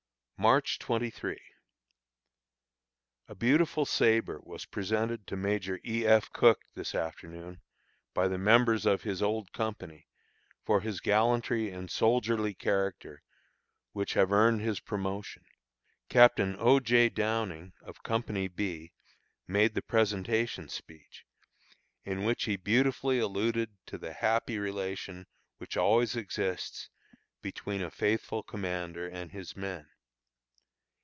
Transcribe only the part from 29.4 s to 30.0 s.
men.